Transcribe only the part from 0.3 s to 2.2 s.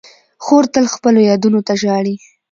خور تل خپلو یادونو ته ژاړي.